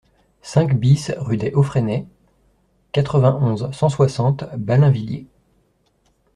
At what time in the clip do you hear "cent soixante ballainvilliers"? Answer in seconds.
3.71-5.27